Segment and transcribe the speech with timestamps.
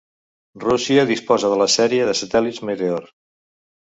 [0.61, 3.09] Rússia disposa de la sèrie de satèl·lits Meteor.